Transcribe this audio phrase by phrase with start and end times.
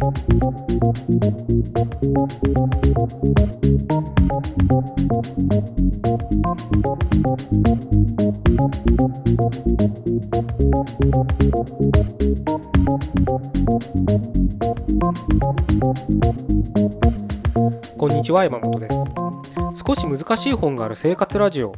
[0.00, 0.06] こ
[18.08, 18.94] んにちは山本です。
[19.86, 21.74] 少し難しい本がある生活ラジオ。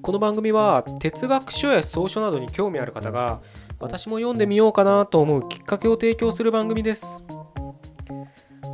[0.00, 3.42] この番組は哲学書や草書などに興味ある方が
[3.78, 7.04] 私も読んでみようかなと思うきっかけを提供する番組です。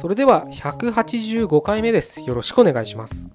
[0.04, 2.20] それでは185回目です。
[2.20, 3.26] よろしくお願いします。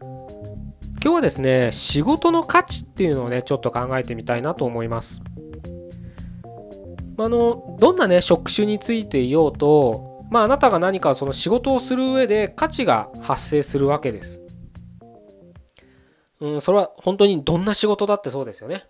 [0.00, 5.22] 今日はですね仕事の価値っていうのをねちょっと考えてみたいなと思います。
[7.18, 14.40] あのどんなね職種についていようとまああなたが何かその仕事をする上で価値が発生するわけです。
[16.40, 18.86] うん、それは本当にどんな仕事だってそうですよね。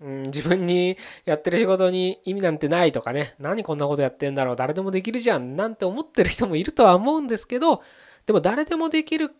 [0.00, 7.82] うん、自分にやってる仕事に意味なんてないとかね、何こんなことやってんだろう、誰でもできるじゃんなんて思ってる人もいるとは思うんですけど、
[8.26, 9.34] でも誰でもできる、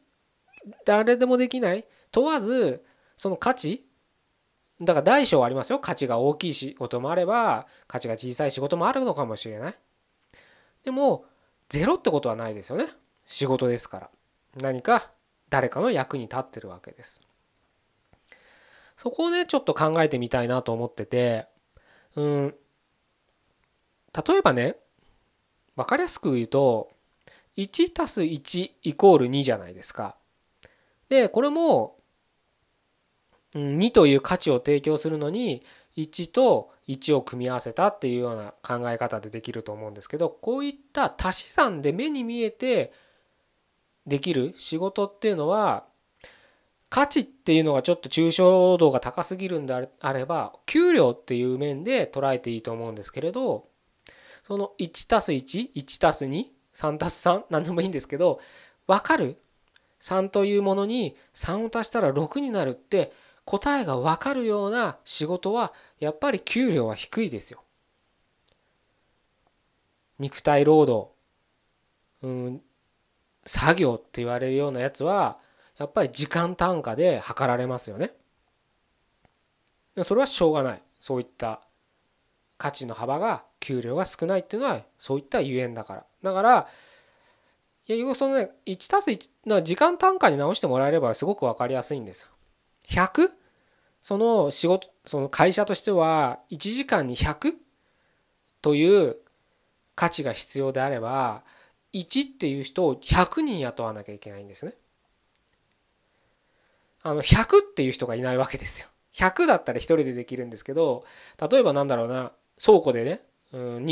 [0.84, 2.84] 誰でもできない問わず、
[3.16, 3.86] その価値
[4.80, 5.78] だから大小ありますよ。
[5.78, 9.78] 価値が大きい仕事もあれば、価値が小さい仕事もあるのかもしれない。
[10.84, 11.24] でも、
[11.68, 12.86] ゼロってことはないですよね。
[13.24, 14.10] 仕事ですから。
[14.60, 15.10] 何か
[15.50, 17.22] 誰かの役に立ってるわけです。
[18.96, 21.46] そこをねちょっと考えてみたいなと思ってて
[22.14, 22.54] うん
[24.26, 24.76] 例えばね
[25.76, 26.90] 分かりやすく言うと
[27.56, 30.16] 1たす1イコール2じゃないですか。
[31.08, 31.96] でこれも
[33.54, 35.62] 2という価値を提供するのに
[35.96, 42.92] 1と1を組み合わせたっていうような考え方でできると思うんですけどこういった足し算で目に見えて
[44.06, 45.86] できる仕事っていうのは
[46.96, 53.68] 価値っていうのがちょっと抽象度が高すぎるんであれば給料っていう面で捉えていいと思うんですけれど
[54.44, 58.40] その1たす11たす23たす3何でもいいんですけど
[58.86, 59.36] 分かる
[60.00, 63.12] ？3というものに3を足したら6になるって
[63.44, 67.62] 答えが分かるような仕事はやっぱり給料は低いですよ。
[70.18, 71.10] 肉体労働、
[72.22, 72.62] うん、
[73.44, 75.44] 作業って言われるようなやつは
[75.78, 78.12] やっぱり時間単価で測られますよね。
[80.02, 80.82] それはしょうがない。
[80.98, 81.60] そういった
[82.58, 86.04] 価値の幅が給料が少ないっていうのはそういったゆえんだから。
[86.22, 86.68] だから
[87.88, 92.28] いやそのね1たす1な時間単価に直してもらえればすごく分かりやすいんですよ。
[92.88, 93.30] 100?
[94.02, 97.54] その仕事その会社としては1時間に100
[98.62, 99.16] という
[99.94, 101.42] 価値が必要であれば
[101.92, 104.74] 1っていう人を100人雇わなきゃいけないんですね。
[107.06, 108.88] あの100っていう人がいないわけですよ。
[109.14, 111.04] 100だったら1人でできるんですけど
[111.50, 113.20] 例えばなんだろうな倉庫でね、
[113.52, 113.86] うん、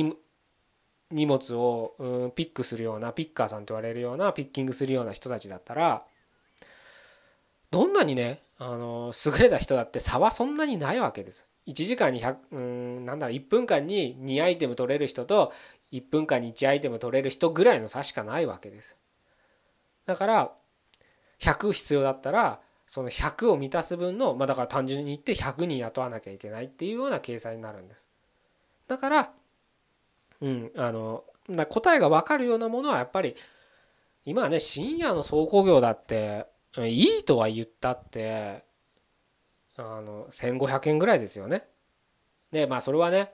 [1.11, 6.03] 荷物を、うん、ピックするようなピッカーさんと言われるようなピッキングするような人たちだったら
[7.71, 11.47] どんなにねあの優れた人だって差はそんなにないわけです。
[11.69, 15.53] 1時間に100うんなんだろう1分間に2アイテム取れる人と
[15.93, 18.97] 1分間に1アイテム取れる人ぐらいの差しかないわけです。
[20.05, 20.53] だから
[21.39, 28.09] 100必要だったらその100を満たす分のまあだから単純に言って100人雇わなきゃいけないっていうような計算になるんです。
[28.87, 29.33] だから
[30.41, 31.25] うんあの
[31.69, 33.35] 答えが分かるようなものはやっぱり
[34.25, 36.47] 今はね深夜の倉庫業だって
[36.79, 38.65] いいとは言ったって
[39.77, 41.65] あの1500円ぐらいですよね。
[42.51, 43.33] でまあそれはね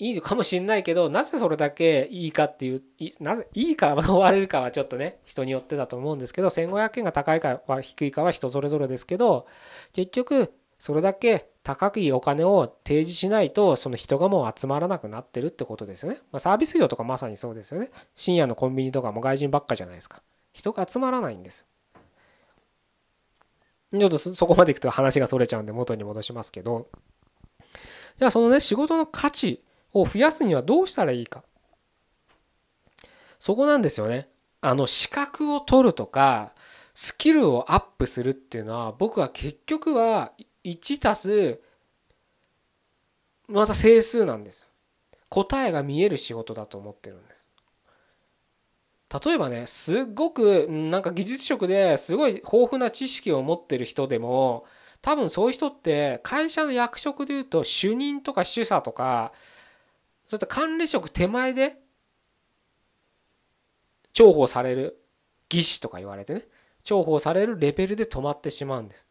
[0.00, 2.82] いいかもしんないけどなぜそれだけいいかっていう
[3.20, 9.46] なぜいいか悪いかはちょっとね人によってだと思うんですけど1500円が高いかは低いかは人それぞれですけど
[9.92, 16.22] 結局それだけ高いお金を提示しないとその人がもう集まらなくなってるってことですよね。
[16.32, 17.90] まあ、サービス業とかまさにそうですよね。
[18.16, 20.22] 深夜のコンビニとかも外人ばっかじゃないですか。
[20.54, 21.66] 人が集まらないんです。
[23.92, 26.86] ちょっとそこまでいくと話がそれちゃうんで元に戻しますけど
[28.16, 31.42] じゃあそのね仕事の価値を増やすにはどうしたらいいか。
[33.38, 34.28] そこなんですよね。
[34.60, 36.52] あの資格を取るとか
[36.94, 40.32] スキルをアップするっていうのは僕は結局は
[40.64, 41.60] 1たす
[43.48, 44.68] また整数なんです。
[45.28, 47.40] 答えが見える仕事だと思ってるんです。
[49.24, 54.64] 例えばねすっごくなんか技術職ですごい豊富な知識を持ってる人でも
[55.02, 59.32] 多分そういう人って会社の役職でいうと主任とか主査とか
[60.30, 61.76] そういった管理職手前で
[64.12, 65.02] 重宝される
[65.48, 66.46] 技師とか言われてね
[66.84, 69.08] 重宝されるレベルで止まってしまうんです。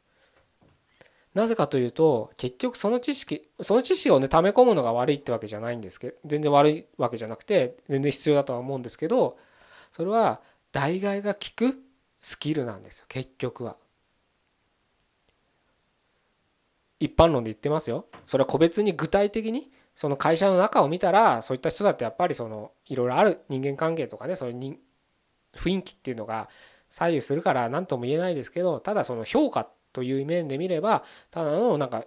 [1.34, 9.38] なぜかというと結局その知識その知識をね溜め込むのが悪いってわけじゃないんですけど全然悪いわけじゃなくて全然必要だとは思うんですけど
[9.92, 10.40] それは
[10.72, 11.84] 代替が効く
[12.22, 13.76] スキルなんですよ結局は。
[16.98, 18.06] 一般論で言ってますよ。
[18.26, 24.78] それは個別に具体的にその会社の中を見たらそういった人だってやっぱりそのいろいろある人間関係とかねそういう
[25.54, 26.48] 雰囲気っていうのが
[26.90, 32.06] 左右するから何とも言えないですけどただその評価という面で見ればただのなんか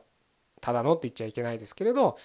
[0.63, 2.17] ただのって言っちゃいけないですけれど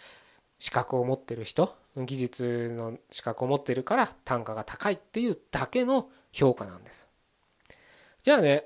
[0.57, 7.09] 資格を持ってる人技術の資格を持ってるから単価が高いっていうだけの評価なんです。
[8.23, 8.63] じゃあね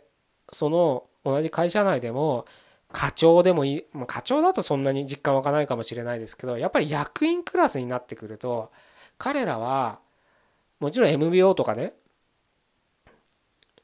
[0.52, 2.46] その同じ会社内でも
[2.92, 8.72] 課長でもいい、ま、課長だとそんなに実感湧かないかもしれないですけどやっぱり役員クラスになってくると
[9.18, 10.00] 彼らは
[10.80, 11.94] もちろん MBO とかね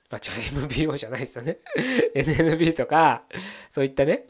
[0.09, 0.19] あ、違
[0.55, 1.57] う、MBO じゃないですよね。
[2.15, 3.23] NNB とか、
[3.69, 4.25] そういったね、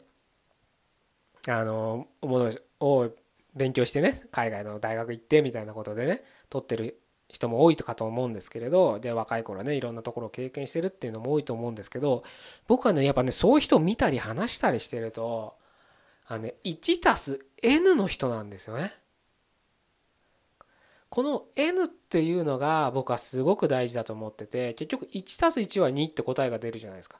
[1.46, 3.10] あの、ものを
[3.54, 12.24] 勉強してね、海外の大学行ってみたいなことでね、取ってる人も多いかと思うんですけれど、で、若い頃ね、いろんなところを経験してるっていうのも多いと思うんですけど、
[12.66, 15.54] 僕はね、やっぱね、そういう人を見たり話したりしてると、
[16.26, 18.94] あのね、1たす N の人なんですよね。
[21.10, 27.18] この n っていうのが僕はすごく大事だと思ってて結局 1+1 は2って答えが出るじゃないですか。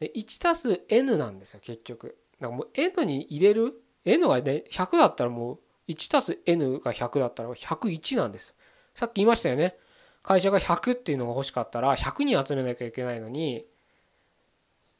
[0.00, 2.16] で 1+n なんですよ結局。
[2.40, 8.54] だからもう n に入れる？N がね100だったらもう1たす N が100だったら101なんです。
[8.94, 9.76] さっき言いましたよね。
[10.22, 13.64] 会社が100っていうのが欲しかったら100人集めなきゃいけないのに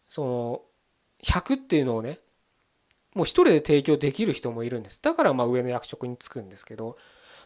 [0.06, 0.62] その
[1.23, 2.19] 100っていうのをね
[3.15, 5.00] もう一人で提供できる人もいるんです。
[5.00, 6.97] だからまあ上の役職に就くんですけど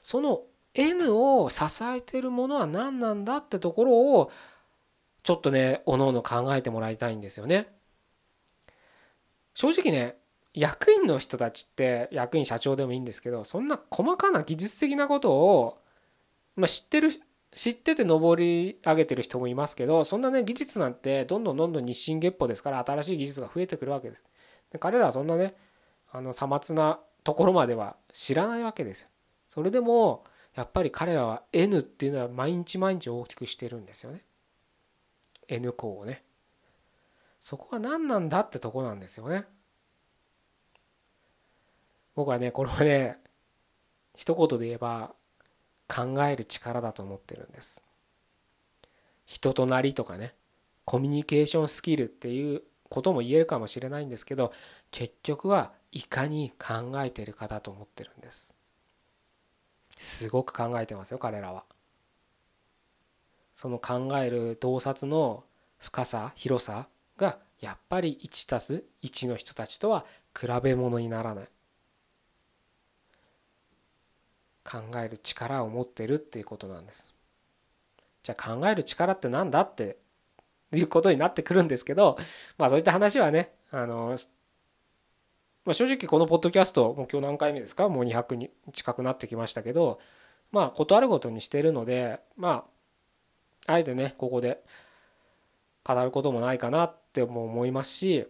[0.02, 0.43] その
[0.75, 4.31] N を支えてるものは何なんだってところを
[5.22, 7.69] ちょっとねおのおの考えてもらいたいんですよね。
[9.54, 10.16] 正直ね
[10.54, 15.78] 役員の人たちって役員社長でもいいんですけどそんな細かな技術的なことを、
[16.56, 17.10] まあ、知ってる
[17.52, 24.24] 知ってて上り上げてる人もいますけどそんなね技術なんてどんどんどんどん日進月歩ですから新しい技術が増えてくるわけです。
[24.72, 25.54] で彼らはそんなね
[26.10, 29.08] あのさまつなところまでは知らないわけですよ。
[29.48, 30.24] それでも
[30.54, 34.24] やっぱり彼らは N っていうのは毎日毎日大きくしてるんですよね。
[35.48, 36.24] N 項をね。
[37.40, 39.44] そこは何なんだってとこなんですよね。
[42.14, 43.18] 僕はね、これはね、
[44.14, 45.14] 一言で言えば
[45.88, 47.82] 考える力だと思ってるんです。
[49.24, 50.34] 人となりとかね、
[50.84, 54.52] コミュニケーションスキルっていうことも言えるかもしれないんですけど、
[54.90, 58.54] 結局はいかに考えてるかだと思ってるんです。
[59.96, 61.64] すごく考えてますよ彼らは。
[63.54, 65.44] その考える洞察の
[65.78, 70.04] 深さ広さがやっぱり1 1の人たちとは
[70.38, 71.48] 比べ物にならない。
[74.68, 77.06] 考える力を持ってるっていうことなんです。
[78.22, 79.96] じゃあ考える力って何だって
[80.72, 82.18] いうことになってくるんですけど
[82.58, 84.16] まあそういった話はねあの
[85.64, 87.88] まあ、正直このポッドキャストもう今日何回目ですか？
[87.88, 89.98] もう200に近くなってきましたけど
[90.52, 92.64] まあ事あるごとにしてるのでま
[93.66, 94.62] ああえてねここで
[95.84, 98.26] 語ることもないかなっても思いますし、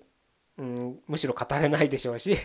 [0.56, 2.38] うん、むしろ語れないでしょうし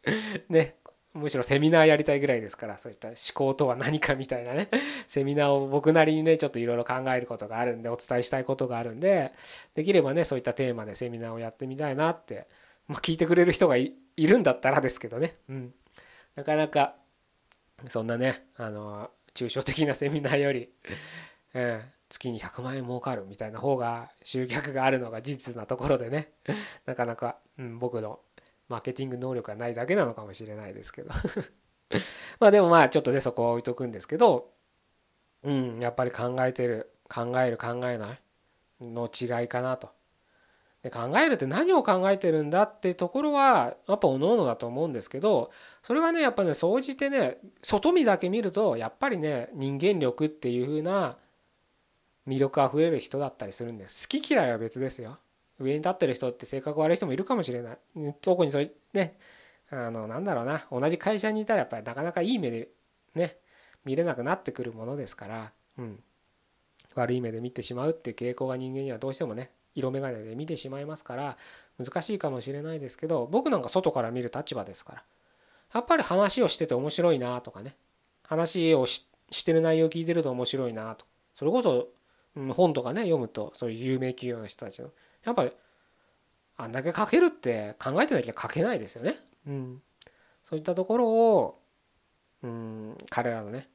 [0.48, 0.77] ね
[1.18, 4.68] むしろセミナーやりたいぐらいですからそういった思考とは何かみたいなね
[5.06, 9.32] セミナーを僕なりにねちょっといろいろ考えることがあるんでお伝えしたいことがあるんで
[9.74, 12.46] できればねそういったテーマでセミナーをやってみたいなって
[12.88, 15.74] まあ、聞いてくれる人がいるんだったらですけどね、うん、
[16.34, 16.96] なかなか
[17.86, 20.70] そんなねあの抽象的なセミナーより、
[21.54, 26.32] うん、月に100万円儲かるみたいな方が集客があるのが事実なところでね
[26.86, 28.18] なかなか、うん、僕の
[28.68, 31.10] マーケティング能力がないだけなのかもしれないですけど。
[32.40, 34.50] まあでもまあちょっとねそこは置いとくんですけど
[35.42, 38.20] うんやっぱり考えてる考える考えない
[38.80, 39.90] の違いかなと。
[40.82, 45.50] で考えるって何を考えてるんだっていうところはやっぱおのおのだと思うんですけど
[45.82, 51.16] それはねやっぱね総じてね外見だけ見るとやっぱりね人間力っていう風な
[52.28, 54.06] 魅力あふれる人だったりするんです。
[54.06, 55.18] 好き嫌いは別ですよ。
[55.58, 57.78] 上に立ってる人って性格悪い人もいるかもしれない。
[58.20, 59.16] 特にそういうね
[59.70, 60.66] あのなんだろうな。
[60.70, 62.68] 同じ会社にいたらやっぱりなかなかいい目で
[63.14, 63.36] ね
[63.84, 66.02] 見れなくなってくるものですからうん。
[66.94, 71.36] 悪い目で見てしまうっていう傾向が人間にはどうしてもね色眼鏡で見てしまいますから
[71.78, 75.02] 難しいかもしれないですけど僕なんか外から見る立場ですから
[75.74, 77.76] やっぱり話をしてて面白いなとかね
[78.24, 79.06] 話をし
[79.44, 81.04] てる内容を聞いてると面白いなと。
[81.34, 81.88] それこそ
[82.54, 84.90] 本とかね読むとそういう有名企業の人たちの
[85.24, 85.52] やっぱり
[86.56, 89.16] あんだけ書けるって考えてなきゃ書けないですよね。
[89.46, 89.82] うん、
[90.44, 91.62] そういったところを、
[92.42, 93.68] うん、彼らのね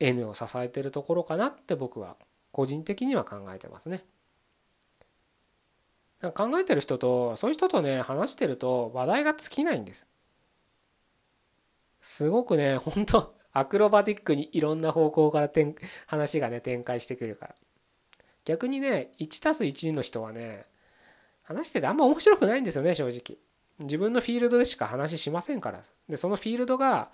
[0.00, 2.16] N を支えてるところかなって僕は
[2.52, 4.04] 個人的には考えてますね。
[6.32, 10.06] 考えてる人とそういう人とね話してると話題が尽きないんです。
[12.00, 15.50] すごくね本当アクロバティックにいろんな方向から
[16.06, 17.54] 話がね展開してくるから
[18.44, 20.66] 逆にね1たす1の人はね
[21.42, 23.38] 話しててあんま面白くないんですよね正直。
[23.80, 25.80] 自分のフィールドでしか話しませんから。
[26.08, 27.10] でそのフィールドが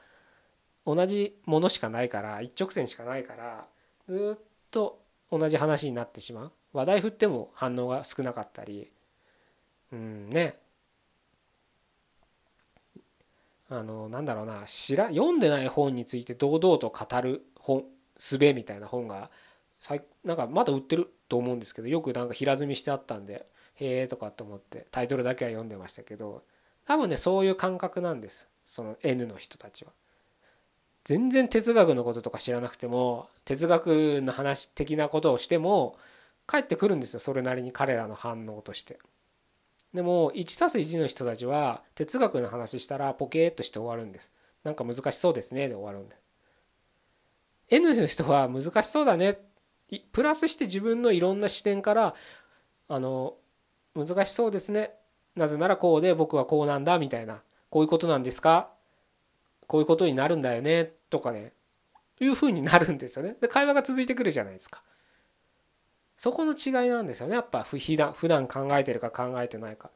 [0.86, 3.66] 同じものしかないから一直線しかないから
[4.08, 6.52] ずっと同じ話になってしまう。
[6.72, 8.92] 話題振っても反応が少なかったり。
[9.92, 10.58] うんね。
[13.68, 14.64] あのなんだろうな。
[14.66, 17.84] 知ら読んでない本について堂々と語る本
[18.16, 19.30] すべみたいな本が
[20.24, 21.12] なんかまだ売ってる。
[21.30, 23.46] と思うんですけどよくなんか平積みしてあったんで
[23.76, 26.42] へえとかって思ってタイトルだけは読んでましたけど
[26.86, 29.92] 多分ねそういう感覚なんですその N の人たちは。
[31.04, 35.96] 全然哲学のこととか知らなくても哲学の話的なことをしても
[36.46, 38.98] 返ってくるんですよそれなりに彼らの反応として。
[39.94, 44.30] でも 1+1 の人たちは哲学の話したらポケーっとして終わるんです。
[44.62, 46.16] なんか難しそうですねで終わるんで。
[47.70, 49.38] N の人は難しそうだね
[50.12, 52.14] プラスして自分のいろんな視点から
[52.88, 53.34] あの
[53.94, 54.94] 難しそうですね。
[55.36, 57.42] なぜならこうで僕はこうなんだみたいな。
[57.70, 58.70] こういうことなんですか？
[59.66, 60.92] こういうことになるんだよね？
[61.08, 61.52] とかね。
[62.20, 63.36] いうふうになるんですよね。
[63.40, 64.82] で会話が続いてくるじゃないですか。
[66.16, 67.34] そこの違いなんですよね。
[67.34, 69.90] やっぱ普段普段考えてるか考えてないか。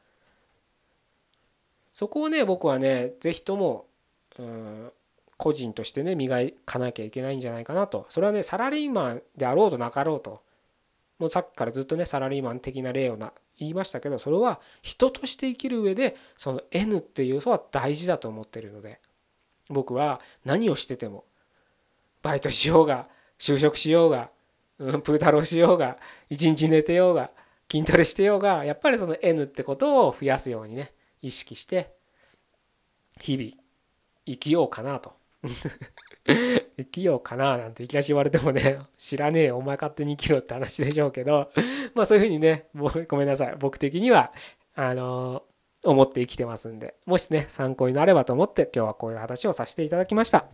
[1.93, 3.85] そこをね僕はね是非とも
[4.39, 4.91] うん
[5.37, 8.05] 個人としてね磨かなきゃいけないんじゃないかなと。
[8.09, 10.41] それはねサラリーマンであろうとなかろうと。
[11.19, 18.99] もうさっきからずっとねサラリーマン的な例をな言いましたけどそれは人として生きる上でその N っていう要素は大事だと思ってるので。
[19.69, 21.25] 僕は何をしてても
[22.21, 23.07] バイトしようが
[23.39, 24.29] 就職しようが、
[24.79, 25.97] うん、プータローしようが
[26.29, 27.31] 一日寝てようが
[27.71, 31.93] 筋トレしてようがやっぱりその N ってことを増やすようにね意識して
[33.19, 33.51] 日々
[34.25, 35.13] 生きようかなと。
[36.77, 41.51] 生きようかななんていきなし言われてもね知らねえよお前勝手に生きろって話でしょうけど
[41.93, 43.55] まあそういうふうにねごめんなさい。
[43.59, 44.31] 僕的には
[44.75, 45.43] あの、
[45.85, 50.45] 思って生きてますんで、もしね、参考になればと思って今日はこういう話をさせていただきました。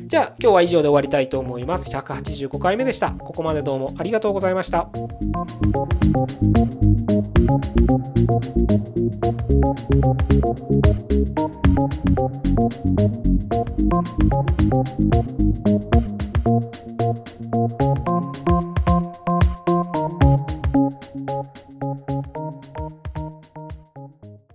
[0.00, 1.90] じゃあ今日は以上で終わりたいと思います。
[1.90, 3.12] 185回目でした。
[3.12, 4.88] ここまでどうもありがとうございました。